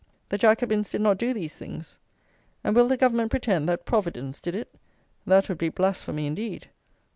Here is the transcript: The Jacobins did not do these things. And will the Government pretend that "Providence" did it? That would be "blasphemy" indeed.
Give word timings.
The 0.29 0.39
Jacobins 0.39 0.89
did 0.89 0.99
not 1.01 1.19
do 1.19 1.31
these 1.31 1.59
things. 1.59 1.99
And 2.63 2.75
will 2.75 2.87
the 2.87 2.97
Government 2.97 3.29
pretend 3.29 3.69
that 3.69 3.85
"Providence" 3.85 4.41
did 4.41 4.55
it? 4.55 4.73
That 5.27 5.47
would 5.47 5.59
be 5.59 5.69
"blasphemy" 5.69 6.25
indeed. 6.25 6.69